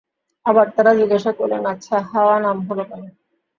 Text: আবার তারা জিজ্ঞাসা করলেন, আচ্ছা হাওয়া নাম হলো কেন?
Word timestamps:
আবার 0.45 0.65
তারা 0.75 0.91
জিজ্ঞাসা 0.95 1.31
করলেন, 1.31 1.61
আচ্ছা 1.65 1.95
হাওয়া 2.11 2.35
নাম 2.39 2.57
হলো 2.67 2.83
কেন? 2.83 3.03